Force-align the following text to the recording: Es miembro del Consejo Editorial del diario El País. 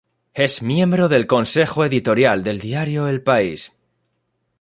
Es 0.33 0.63
miembro 0.63 1.09
del 1.09 1.27
Consejo 1.27 1.85
Editorial 1.85 2.43
del 2.43 2.57
diario 2.57 3.07
El 3.07 3.21
País. 3.21 3.71